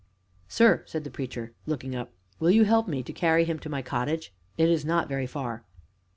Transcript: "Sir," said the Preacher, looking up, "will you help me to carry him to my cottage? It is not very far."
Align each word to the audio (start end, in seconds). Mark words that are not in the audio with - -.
"Sir," 0.47 0.81
said 0.87 1.03
the 1.03 1.11
Preacher, 1.11 1.53
looking 1.67 1.93
up, 1.95 2.11
"will 2.39 2.49
you 2.49 2.63
help 2.65 2.87
me 2.87 3.03
to 3.03 3.13
carry 3.13 3.45
him 3.45 3.59
to 3.59 3.69
my 3.69 3.83
cottage? 3.83 4.33
It 4.57 4.67
is 4.67 4.83
not 4.83 5.07
very 5.07 5.27
far." 5.27 5.63